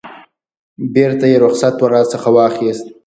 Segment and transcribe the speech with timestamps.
[0.93, 2.85] بیرته یې رخصت راڅخه واخیست.